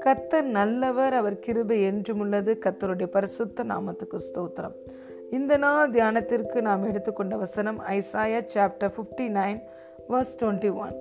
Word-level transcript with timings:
கத்தர் 0.00 0.42
நல்லவர் 0.42 1.12
அவர் 1.12 1.38
கிருபை 1.38 1.82
என்றும் 1.82 2.18
உள்ளது. 2.18 2.58
கத்தருடைய 2.66 3.06
பரிசுத்த 3.06 3.64
நாமத்துக்கு 3.64 4.18
ஸ்தோத்திரம். 4.18 4.74
இந்த 5.30 5.56
நாள் 5.56 5.90
தியானத்திற்கு 5.90 6.60
நாம் 6.60 6.88
எடுத்துக்கொண்ட 6.88 7.36
வசனம் 7.36 7.80
Isaiah 7.80 8.44
chapter 8.54 8.92
fifty 8.96 9.28
nine 9.28 9.62
verse 10.08 10.36
twenty 10.40 10.74
one 10.74 10.94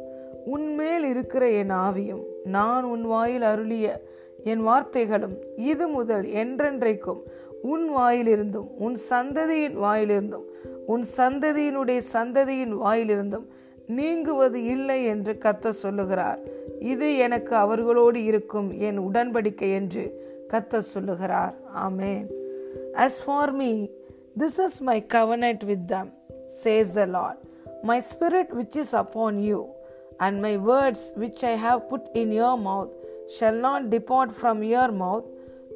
உன்மேல் 0.46 1.04
இருக்கிற 1.04 1.50
என் 1.50 1.72
ஆவியும் 1.72 2.24
நான் 2.44 2.84
உன் 2.84 3.02
வாயில் 3.02 3.42
அருளிய 3.42 4.02
என் 4.44 4.68
வார்த்தைகளும் 4.68 5.38
இது 5.56 5.88
முதல் 5.88 6.24
என்றென்றைக்கும் 6.24 7.22
உன் 7.62 7.98
வாயிலிருந்தும் 7.98 8.68
உன் 8.78 8.98
சந்ததியின் 9.10 9.78
வாயிலிருந்தும் 9.84 10.46
உன் 10.86 11.04
சந்ததியினுடைய 11.18 12.02
சந்ததியின் 12.14 12.78
வாயிலிருந்தும் 12.84 13.46
நீங்குவது 13.89 14.59
இல்லை 14.75 14.99
என்று 15.05 15.33
கத்த 15.45 15.73
சொல்லுகிறார் 15.83 16.41
இது 16.93 17.09
எனக்கு 17.17 17.55
அவர்களோடு 17.57 18.25
இருக்கும் 18.25 18.71
என் 18.89 19.01
உடன்படிக்கை 19.09 19.71
என்று 19.81 20.05
கத்த 20.53 20.81
சொல்லுகிறார் 20.95 21.55
ஆமேன் 21.87 22.25
As 22.97 23.21
for 23.21 23.47
me, 23.51 23.71
this 24.37 24.57
is 24.59 24.81
my 24.81 25.01
covenant 25.15 25.65
with 25.65 25.89
them, 25.89 26.09
says 26.61 26.95
the 26.95 27.07
Lord. 27.07 27.39
My 27.83 27.99
spirit 28.01 28.49
which 28.55 28.77
is 28.77 28.93
upon 28.95 29.41
you, 29.41 29.61
and 30.21 30.41
my 30.41 30.57
words 30.71 31.13
which 31.17 31.43
I 31.45 31.57
have 31.57 31.89
put 31.89 32.03
in 32.15 32.31
your 32.33 32.57
mouth, 32.59 32.93
shall 33.29 33.59
not 33.59 33.91
depart 33.91 34.33
from 34.33 34.63
your 34.65 34.91
mouth, 35.03 35.27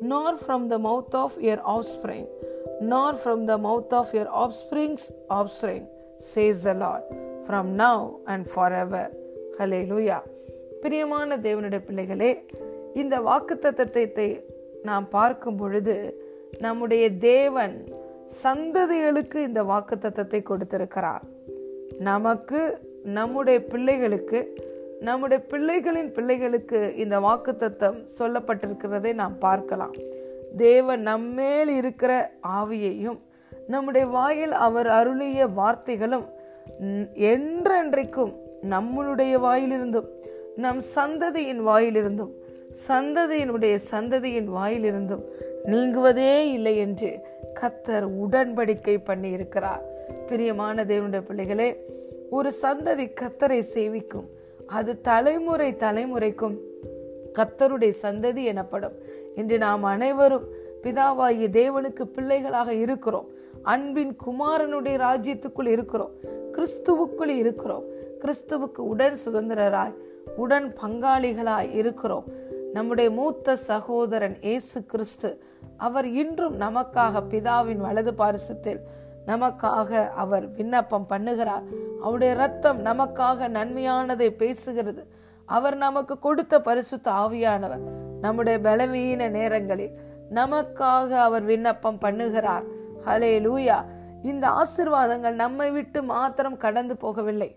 nor 0.03 0.39
from 0.39 0.69
the 0.69 0.79
mouth 0.79 1.13
of 1.15 1.41
your 1.41 1.61
offspring, 1.67 2.27
nor 2.83 3.15
from 3.17 3.47
the 3.47 3.59
mouth 3.59 3.93
of 3.93 4.15
your 4.15 4.29
offspring's 4.45 5.07
offspring, 5.31 5.85
says 6.31 6.63
the 6.63 6.75
Lord, 6.75 7.03
from 7.48 7.72
now 7.78 8.10
and 8.24 8.48
forever 8.74 9.12
hallelujah 9.92 10.18
பிரியமான 10.82 11.38
தேவனுடைய 11.38 11.82
பிள்ளைகளே 11.86 12.46
இந்த 12.94 13.20
வாக்கு 13.20 13.60
தத்தத்தை 13.62 14.44
நாம் 14.84 15.08
பார்க்கும் 15.10 15.56
பொழுது 15.56 15.96
நம்முடைய 16.60 17.18
தேவன் 17.18 17.88
சந்ததிகளுக்கு 18.44 19.36
இந்த 19.36 19.64
வாக்கு 19.64 19.96
தத்தத்தை 19.96 20.44
கொடுத்திருக்கிறார். 20.44 21.24
நமக்கு 22.00 22.60
நம்முடைய 23.04 23.66
பிள்ளைகளுக்கு 23.66 24.40
நம்முடைய 25.00 25.46
பிள்ளைகளின் 25.50 26.14
பிள்ளைகளுக்கு 26.14 26.96
இந்த 26.96 27.20
வாக்கு 27.20 27.58
தத்தம் 27.58 28.00
சொல்லப்பட்டிருக்கிறதை 28.20 29.14
நாம் 29.14 29.38
பார்க்கலாம். 29.38 29.94
தேவன் 30.58 31.02
நம்மேல் 31.02 31.70
இருக்கிற 31.70 32.32
ஆவியையும் 32.48 33.20
நம்முடைய 33.68 34.08
வாயில் 34.08 34.52
அவர் 34.52 34.88
அருளிய 34.88 35.48
வார்த்தைகளும் 35.48 36.26
என்றென்றைக்கும் 37.14 38.34
நம்மளுடைய 38.70 39.34
வாயிலிருந்தும் 39.46 40.10
நம் 40.56 40.82
சந்ததியின் 40.96 41.62
வாயிலிருந்தும் 41.68 42.34
சந்ததியினுடைய 42.88 43.80
சந்ததியின் 43.92 44.50
வாயிலிருந்தும் 44.56 45.24
நீங்குவதே 45.66 46.42
இல்லை 46.52 46.78
என்று 46.78 47.20
கத்தர் 47.62 48.08
உடன்படிக்கை 48.24 49.04
பண்ணி 49.04 49.30
இருக்கிறார் 49.30 49.84
பிரியமான 50.28 50.84
தேவனுடைய 50.84 51.22
பிள்ளைகளே 51.22 51.86
ஒரு 52.30 52.52
சந்ததி 52.62 53.06
கத்தரை 53.22 53.62
சேவிக்கும். 53.74 54.28
அது 54.68 55.02
தலைமுறை 55.02 55.74
தலைமுறைக்கும் 55.74 56.56
கத்தருடைய 57.34 57.94
சந்ததி 58.02 58.44
எனப்படும். 58.44 58.96
இன்று 59.36 59.58
நாம் 59.58 59.84
அனைவரும் 59.84 60.46
பிதாவாகிய 60.84 61.48
தேவனுக்கு 61.50 62.04
பிள்ளைகளாக 62.04 62.74
இருக்கிறோம். 62.74 63.28
அன்பின் 63.64 64.16
குமாரனுடைய 64.26 64.96
ராஜ்யத்துக்குள் 64.98 65.68
இருக்கிறோம். 65.68 66.12
கிறிஸ்துவுக்குள் 66.56 67.34
இருக்கிறோம். 67.42 67.86
கிறிஸ்துவுக்கு 68.22 68.82
உடன் 68.94 69.18
சுதந்திரராய் 69.26 69.96
உடன் 70.36 70.68
பங்காளிகளாய் 70.82 71.72
இருக்கிறோம். 71.74 72.26
நம்முடைய 72.74 73.10
மூத்த 73.10 73.56
சகோதரன் 73.56 74.38
இயேசு 74.42 74.86
கிறிஸ்து 74.86 75.30
அவர் 75.78 76.08
இன்றும் 76.08 76.60
நமக்காக 76.60 77.22
பிதாவின் 77.30 77.82
வலது 77.86 78.14
பாரிசத்தில் 78.18 78.80
நமக்காக 79.28 80.10
அவர் 80.24 80.46
விண்ணப்பம் 80.52 81.06
பண்ணுகிறார். 81.10 81.66
அவருடைய 82.02 82.34
ரத்தம் 82.34 82.86
நமக்காக 82.86 83.48
நன்மையானதை 83.58 84.30
பேசுகிறது. 84.42 85.04
அவர் 85.46 85.78
நமக்கு 85.78 86.20
கொடுத்த 86.20 86.62
பரிசுத்த 86.62 87.12
ஆவியானவர் 87.12 87.84
நம்முடைய 88.22 88.60
பலவீன 88.60 89.30
நேரங்களில் 89.30 89.94
நமக்காக 90.34 91.10
அவர் 91.28 91.44
விண்ணப்பம் 91.44 92.00
பண்ணுகிறார். 92.02 92.66
ஹலே 93.06 93.32
லூயா 93.40 93.78
இந்த 94.32 94.46
ஆசிர்வாதங்கள் 94.62 95.36
நம்மை 95.44 95.70
விட்டு 95.72 96.00
மாத்திரம் 96.04 96.58
கடந்து 96.58 96.96
போகவில்லை. 97.02 97.50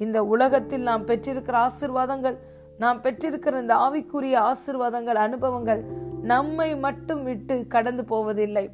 இந்த 0.00 0.18
உலகத்தில் 0.34 0.86
நாம் 0.88 1.04
பெற்றிருக்கிற 1.06 1.56
ஆசிர்வாதங்கள் 1.66 2.36
நாம் 2.78 3.02
பெற்றிருக்கிற 3.02 3.60
இந்த 3.60 3.74
ஆவிக்குரிய 3.86 4.36
ஆசிர்வாதங்கள் 4.50 5.18
அனுபவங்கள் 5.26 5.82
நம்மை 6.32 6.70
மட்டும் 6.76 7.22
விட்டு 7.22 7.56
கடந்து 7.74 8.04
போவதில்லை. 8.04 8.64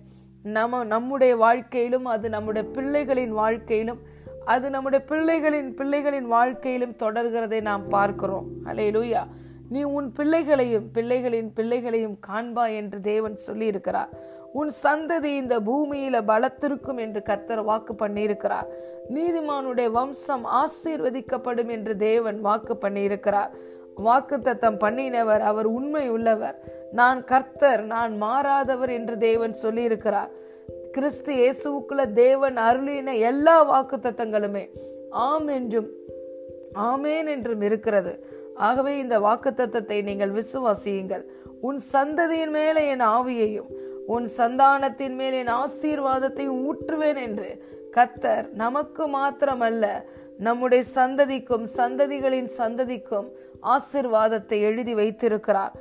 நம்ம 0.43 0.85
நம்முடைய 0.85 1.33
வாழ்க்கையிலும் 1.37 2.07
அது 2.15 2.27
நம்முடைய 2.29 2.65
பிள்ளைகளின் 2.77 3.35
வாழ்க்கையிலும் 3.41 4.01
அது 4.45 4.67
நம்முடைய 4.71 5.01
பிள்ளைகளின் 5.11 5.71
பிள்ளைகளின் 5.81 6.29
வாழ்க்கையிலும் 6.37 6.95
தொடர்கிறதை 7.03 7.61
நாம் 7.61 7.85
பார்க்கிறோம். 7.89 8.47
அலே 8.65 8.87
லூயா 8.97 9.23
நீ 9.71 9.83
உன் 9.83 10.13
பிள்ளைகளையும் 10.13 10.87
பிள்ளைகளின் 10.95 11.51
பிள்ளைகளையும் 11.55 12.17
காண்பா 12.29 12.65
என்று 12.77 13.01
தேவன் 13.01 13.37
சொல்லியிருக்கிறார். 13.47 14.11
உன் 14.53 14.71
சந்ததி 14.83 15.33
இந்த 15.43 15.61
பூமியில 15.61 16.23
பலத்திருக்கும் 16.23 16.97
என்று 16.97 17.21
கத்தர் 17.29 17.63
வாக்கு 17.65 17.95
பண்ணியிருக்கிறார். 17.95 18.69
நீதிமானுடைய 19.15 19.91
வம்சம் 19.91 20.47
ஆசீர்வதிக்கப்படும் 20.61 21.69
என்று 21.69 21.97
தேவன் 21.97 22.41
வாக்கு 22.41 22.77
பண்ணியிருக்கிறார். 22.81 23.53
வாக்கு 23.95 24.41
தத்தம் 24.41 24.79
பண்ணினவர் 24.79 25.41
அவர் 25.41 25.67
உண்மை 25.67 26.09
உள்ளவர். 26.09 26.59
நான் 26.93 27.25
கர்த்தர் 27.25 27.83
நான் 27.85 28.23
மாறாதவர் 28.23 28.91
என்று 28.91 29.19
தேவன் 29.19 29.55
சொல்லியிருக்கிறார். 29.63 30.31
கிறிஸ்து 30.93 31.33
இயேசுக்குள்ள 31.35 32.05
தேவன் 32.13 32.57
அருளின 32.57 33.19
எல்லா 33.19 33.63
வாக்கு 33.63 33.97
தத்தங்களுமே 33.97 34.65
ஆம் 35.11 35.49
என்றும் 35.49 35.91
ஆமேன் 36.75 37.29
என்றும் 37.29 37.63
இருக்கிறது. 37.63 38.13
ஆகவே 38.55 38.99
இந்த 38.99 39.21
வாக்குத்தத்தை 39.21 40.03
நீங்கள் 40.03 40.33
விசுவாசியுங்கள். 40.33 41.25
உன் 41.61 41.81
சந்ததியின் 41.93 42.51
மேலே 42.51 42.89
என் 42.89 43.01
ஆவியையும் 43.01 43.71
உன் 44.07 44.29
சந்தானத்தின் 44.37 45.15
மேல் 45.15 45.33
என் 45.33 45.49
ஆசீர்வாதத்தை 45.49 46.47
ஊற்றுவேன் 46.49 47.21
என்று 47.23 47.65
கத்தர் 47.97 48.53
நமக்கு 48.53 49.09
மாத்திரமல்ல 49.09 50.05
நம்முடைய 50.39 50.85
சந்ததிக்கும் 50.95 51.67
சந்ததிகளின் 51.77 52.49
சந்ததிக்கும் 52.59 53.29
ஆசிர்வாதத்தை 53.63 54.61
எழுதி 54.61 54.95
வைத்திருக்கிறார். 54.95 55.73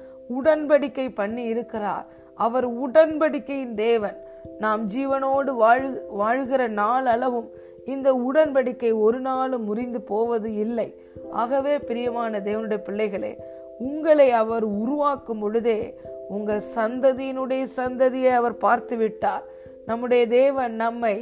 உடன்படிக்கை 0.43 1.15
பண்ணி 1.15 1.43
இருக்கிறார். 1.43 2.05
அவர் 2.35 2.67
உடன்படிக்கையின் 2.67 3.75
தேவன். 3.75 4.17
நாம் 4.59 4.87
ஜீவனோடு 4.87 5.51
வாழ் 5.55 6.03
வாழ்கிற 6.07 6.67
நாள் 6.67 7.05
அளவும் 7.05 7.49
இந்த 7.91 8.09
உடன்படிக்கை 8.27 8.91
ஒரு 9.05 9.19
நாளும் 9.27 9.65
முறிந்து 9.69 9.99
போவது 10.11 10.49
இல்லை. 10.65 10.87
ஆகவே 11.41 11.73
பிரியமான 11.89 12.39
தேவனுடைய 12.47 12.79
பிள்ளைகளே 12.87 13.31
உங்களை 13.87 14.27
அவர் 14.41 14.65
உருவாக்கும் 14.81 15.41
பொழுதே 15.43 15.79
உங்கள் 16.35 16.63
சந்ததியினுடைய 16.75 17.63
சந்ததியை 17.77 18.31
அவர் 18.39 18.55
பார்த்து 18.65 18.95
விட்டார் 19.01 19.45
நம்முடைய 19.89 20.23
தேவன் 20.39 20.73
நம்மை 20.83 21.15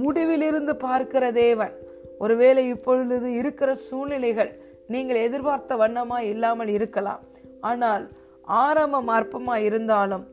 முடிவிலிருந்து 0.00 0.72
பார்க்கிற 0.86 1.24
தேவன். 1.44 1.74
ஒருவேளை 2.24 2.62
இப்பொழுது 2.74 3.28
இருக்கிற 3.40 3.70
சூழ்நிலைகள் 3.86 4.52
நீங்கள் 4.92 5.24
எதிர்பார்த்த 5.26 5.76
வண்ணமாய் 5.82 6.30
இல்லாமல் 6.32 6.72
இருக்கலாம். 6.78 7.22
ஆனால் 7.70 8.04
ஆரம்பம் 8.64 9.10
அற்பமாய் 9.18 9.64
இருந்தாலும் 9.68 10.24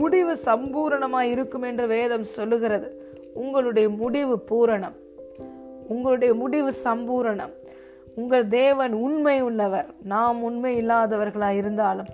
முடிவு 0.00 0.32
சம்பூரணமாய் 0.48 1.32
இருக்கும் 1.34 1.64
என்று 1.70 1.86
வேதம் 1.94 2.26
சொல்லுகிறது. 2.36 2.88
உங்களுடைய 3.42 3.86
முடிவு 4.02 4.34
பூரணம். 4.50 4.96
உங்களுடைய 5.88 6.34
முடிவு 6.34 6.72
சம்பூரணம். 6.84 7.54
உங்கள் 8.14 8.48
தேவன் 8.48 8.92
உண்மை 8.92 9.40
உள்ளவர். 9.42 9.86
நாம் 10.02 10.42
உண்மை 10.42 10.86
இல்லாதவர்களாய் 10.86 11.56
இருந்தாலும் 11.56 12.06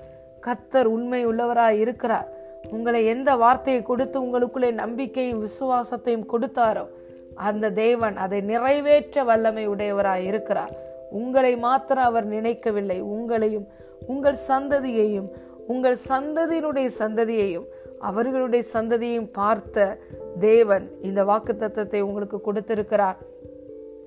கத்தர் 0.47 0.85
உண்மை 0.85 1.27
உள்ளவராய் 1.27 1.79
இருக்கிறார். 1.79 2.29
உங்களை 2.71 3.07
எந்த 3.07 3.37
வார்த்தையை 3.37 3.83
கொடுத்து 3.83 4.23
உங்களுக்குள்ளே 4.23 4.73
நம்பிக்கையும் 4.73 5.47
விசுவாசத்தையும் 5.47 6.29
கொடுத்தாரோ 6.33 6.87
அந்த 7.35 7.71
தேவன் 7.71 8.17
அதை 8.17 8.41
நிறைவேற்ற 8.41 9.25
வல்லமை 9.25 9.69
உடையவராய் 9.69 10.25
இருக்கிறார். 10.25 10.73
உங்களை 11.11 11.57
மாத்திரம் 11.57 12.05
அவர் 12.05 12.25
நினைக்கவில்லை. 12.25 13.03
உங்களையும் 13.03 13.67
உங்கள் 14.07 14.37
சந்ததியையும் 14.49 15.29
உங்கள் 15.67 15.97
சந்ததியினுடைய 16.09 16.89
சந்ததியையும் 16.99 17.67
அவர்களுடைய 17.99 18.65
சந்ததியையும் 18.73 19.31
பார்த்த 19.33 19.99
தேவன் 20.39 20.91
இந்த 21.03 21.25
வாக்கு 21.25 21.57
தத்துவத்தை 21.57 22.01
உங்களுக்கு 22.01 22.41
கொடுத்திருக்கிறார். 22.41 23.19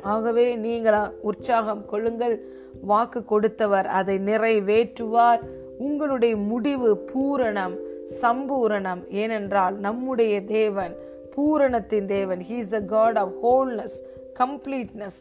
ஆகவே 0.03 0.55
நீங்கள் 0.55 0.99
உற்சாகம் 1.21 1.85
கொள்ளுங்கள். 1.85 2.35
வாக்கு 2.81 3.25
கொடுத்தவர் 3.25 3.85
அதை 3.85 4.17
நிறைவேற்றுவார். 4.17 5.41
உங்களுடைய 5.77 6.35
முடிவு 6.35 6.89
பூரணம் 7.13 7.75
சம்பூரணம். 8.21 9.09
ஏனென்றால் 9.09 9.75
நம்முடைய 9.77 10.43
தேவன் 10.43 10.95
பூரணத்தின் 11.35 12.05
தேவன். 12.05 12.39
He 12.39 12.57
is 12.57 12.73
a 12.73 12.81
God 12.81 13.17
of 13.17 13.45
wholeness 13.45 13.97
completeness 14.39 15.19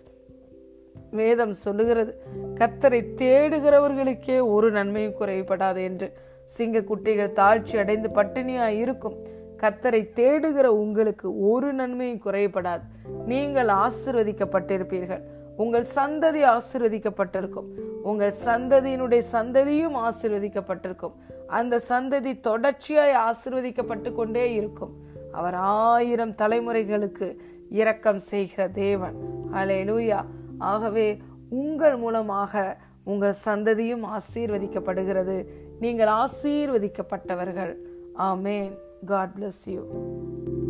வேதம் 1.11 1.53
சொல்லுகிறது 1.53 2.23
கத்தரை 2.61 3.01
தேடுகிறவர்களுக்கே 3.17 4.51
ஒரு 4.51 4.71
நன்மையும் 4.71 5.19
குறைபடாது 5.19 5.83
என்று. 5.83 6.13
சிங்க 6.45 6.81
குட்டிகள் 6.81 7.33
தாழ்ச்சி 7.33 7.77
அடைந்து 7.79 8.09
பட்டினியாக 8.09 8.79
இருக்கும். 8.79 9.17
கத்தரை 9.63 10.01
தேடுகிற 10.13 10.65
உங்களுக்கு 10.65 11.51
ஒரு 11.51 11.73
நன்மையும் 11.73 12.23
குறையப்படாது. 12.25 12.81
நீங்கள் 13.27 13.67
ஆசிர்வதிக்கப்பட்டிருப்பீர்கள். 13.67 15.23
உங்கள் 15.57 15.87
சந்ததி 15.95 16.43
ஆசிர்வதிக்கப்பட்டிருக்கும். 16.55 17.69
உங்கள் 18.03 18.35
சந்ததியினுடைய 18.45 19.23
சந்ததியும் 19.33 19.97
ஆசிர்வதிக்கப்பட்டிருக்கும். 19.97 21.13
அந்த 21.47 21.81
சந்ததி 21.89 22.33
தொடர்ச்சியாய் 22.49 23.17
ஆசிர்வதிக்கப்பட்டு 23.29 24.15
கொண்டே 24.15 24.55
இருக்கும். 24.55 24.93
அவர் 25.33 25.55
ஆயிரம் 25.55 26.33
தலைமுறைகளுக்கு 26.33 27.37
இரக்கம் 27.71 28.19
செய்கிற 28.19 28.69
தேவன். 28.69 29.15
அலே 29.53 29.79
லூயா 29.89 30.25
ஆகவே 30.59 31.23
உங்கள் 31.49 31.97
மூலமாக 31.97 32.77
உங்கள் 33.05 33.41
சந்ததியும் 33.45 34.05
ஆசீர்வதிக்கப்படுகிறது. 34.07 35.47
நீங்கள் 35.81 36.11
ஆசீர்வதிக்கப்பட்டவர்கள். 36.15 37.75
ஆமேன். 38.19 38.73
God 39.05 39.35
bless 39.35 39.67
you. 39.67 40.62